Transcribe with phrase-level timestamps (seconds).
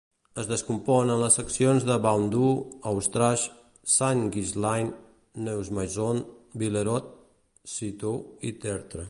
[0.41, 2.53] Es descompon en les seccions de Baudour,
[2.91, 3.45] Hautrage,
[3.97, 4.89] Saint-Ghislain,
[5.49, 6.23] Neugmaison,
[6.63, 7.13] Villerot,
[7.77, 8.99] Sirault i Tertre.